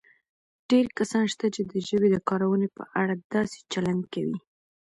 [0.69, 4.37] ډېر کسان شته چې د ژبې د کارونې په اړه داسې چلند کوي